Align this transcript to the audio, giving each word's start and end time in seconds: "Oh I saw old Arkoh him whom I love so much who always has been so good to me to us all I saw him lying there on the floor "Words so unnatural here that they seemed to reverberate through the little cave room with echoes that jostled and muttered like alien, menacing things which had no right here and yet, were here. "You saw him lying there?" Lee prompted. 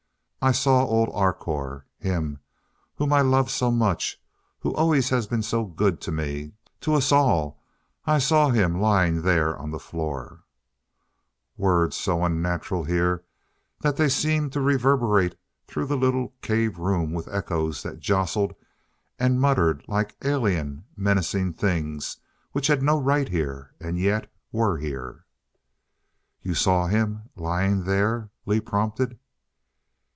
"Oh 0.43 0.47
I 0.47 0.51
saw 0.53 0.83
old 0.83 1.09
Arkoh 1.13 1.83
him 1.99 2.39
whom 2.95 3.13
I 3.13 3.21
love 3.21 3.51
so 3.51 3.69
much 3.69 4.19
who 4.61 4.73
always 4.73 5.09
has 5.09 5.27
been 5.27 5.43
so 5.43 5.65
good 5.65 6.01
to 6.01 6.11
me 6.11 6.53
to 6.79 6.95
us 6.95 7.11
all 7.11 7.61
I 8.07 8.17
saw 8.17 8.49
him 8.49 8.81
lying 8.81 9.21
there 9.21 9.55
on 9.55 9.69
the 9.69 9.77
floor 9.77 10.41
"Words 11.57 11.95
so 11.95 12.25
unnatural 12.25 12.85
here 12.85 13.23
that 13.81 13.97
they 13.97 14.09
seemed 14.09 14.51
to 14.53 14.61
reverberate 14.61 15.35
through 15.67 15.85
the 15.85 15.95
little 15.95 16.33
cave 16.41 16.79
room 16.79 17.13
with 17.13 17.27
echoes 17.27 17.83
that 17.83 17.99
jostled 17.99 18.55
and 19.19 19.39
muttered 19.39 19.83
like 19.87 20.15
alien, 20.23 20.85
menacing 20.97 21.53
things 21.53 22.17
which 22.51 22.65
had 22.65 22.81
no 22.81 22.99
right 22.99 23.29
here 23.29 23.75
and 23.79 23.99
yet, 23.99 24.27
were 24.51 24.79
here. 24.79 25.23
"You 26.41 26.55
saw 26.55 26.87
him 26.87 27.29
lying 27.35 27.83
there?" 27.83 28.31
Lee 28.47 28.59
prompted. 28.59 29.19